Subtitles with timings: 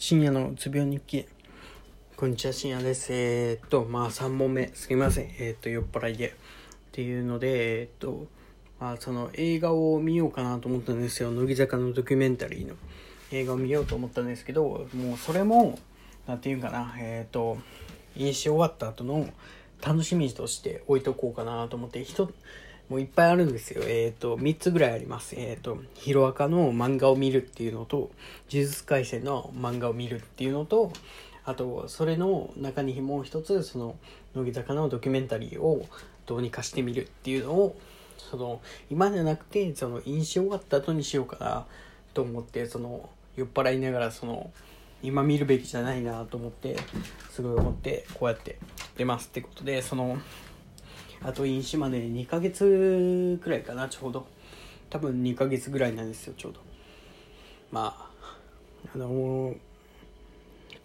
[0.00, 1.26] 深夜のうつ病日記。
[2.16, 3.12] こんにちは、深夜です。
[3.12, 5.24] えー、っと、まあ3問目、すみません。
[5.40, 6.28] えー、っと、酔っ払いで。
[6.28, 6.32] っ
[6.92, 8.28] ていうので、えー、っと、
[8.78, 11.32] まあその映画を見ようかなと思ったんですよ。
[11.32, 12.76] 乃木坂のドキュメンタリーの
[13.32, 15.80] 映画を見ようと思ったんですけど、もうそれも、
[16.28, 17.58] なんていうかな、えっと、
[18.14, 19.28] 飲酒終わった後の
[19.84, 22.06] 楽しみとして置いとこうかなと思って、
[22.88, 23.82] もういっぱいあるんですよ。
[23.84, 25.34] えっ、ー、と、3つぐらいあります。
[25.36, 27.96] えっ、ー、と、ヒロアカの漫画を見るっていうのと、
[28.50, 30.92] 呪術廻戦の漫画を見るっていうのと、
[31.44, 33.96] あと、それの中にもう一つ、その、
[34.34, 35.86] 乃木坂のドキュメンタリーを
[36.26, 37.78] どうにかしてみるっていうのを、
[38.16, 38.60] その、
[38.90, 41.66] 今じゃなくて、その、印象終わった後にしようかな
[42.14, 44.50] と思って、その、酔っ払いながら、その、
[45.02, 46.76] 今見るべきじゃないなと思って、
[47.30, 48.58] すごい思って、こうやって
[48.96, 50.18] 出ますってことで、その、
[51.22, 54.26] あと飲酒まで2ヶ月くらいかなちょうど。
[54.90, 56.60] 多分2ヶ月ぐらいなんですよちょうど。
[57.70, 58.10] ま
[58.84, 59.56] ああのー、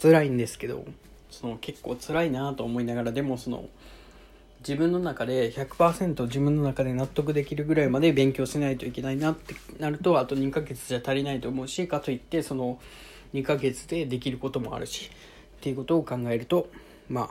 [0.01, 0.85] 辛いんですけど
[1.29, 3.69] その結構辛いなと思いながらでもその
[4.59, 12.79] 自分の中で100%自分の中で納得できるぐらいまで勉強しないといけないなってなるとあと2ヶ月じゃ足りないと思うしかといってその
[13.33, 15.09] 2ヶ月でできることもあるし
[15.57, 16.69] っていうことを考えると
[17.09, 17.29] まあ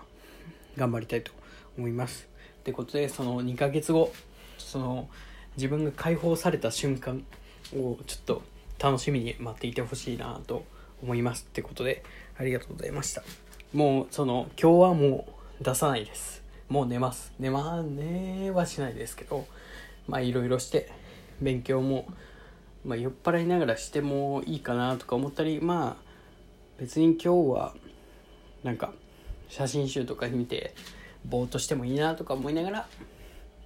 [0.76, 1.32] 頑張りたいと
[1.76, 2.31] 思います。
[2.62, 4.12] ってことでその2ヶ月後
[4.56, 5.08] その
[5.56, 7.24] 自分が解放された瞬間
[7.74, 8.42] をちょっと
[8.78, 10.64] 楽しみに待っていてほしいなと
[11.02, 12.04] 思いますってことで
[12.38, 13.24] ありがとうございました。
[13.74, 15.26] もうその今日はも
[15.60, 16.44] う出さないです。
[16.68, 17.32] もう寝ます。
[17.40, 19.46] 寝ま寝はしないですけど
[20.06, 20.92] まあいろいろして
[21.40, 22.06] 勉強も、
[22.84, 26.12] まあ、酔っ払いながらしてもいいかなとか思ったりまあ
[26.78, 27.74] 別に今日は
[28.62, 28.92] なんか
[29.48, 30.74] 写真集とか見て
[31.24, 32.88] ぼーっとしてもいいなとか思いながら、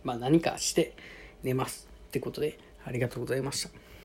[0.04, 0.94] まあ何かして
[1.42, 1.88] 寝ます。
[2.08, 3.86] ってことで、ありがとうございました。